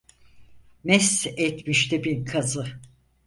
[0.83, 2.79] Mest etmişti bin kazı.